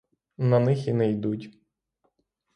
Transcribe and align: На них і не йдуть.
На 0.37 0.59
них 0.59 0.87
і 0.87 0.93
не 0.93 1.09
йдуть. 1.11 1.57